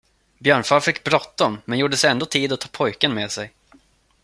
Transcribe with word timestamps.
Björnfar 0.39 0.79
fick 0.79 1.03
bråttom, 1.03 1.57
men 1.65 1.79
gjorde 1.79 1.97
sig 1.97 2.09
ändå 2.09 2.25
tid 2.25 2.53
att 2.53 2.59
ta 2.61 2.67
pojken 2.71 3.13
med 3.13 3.31
sig. 3.31 3.53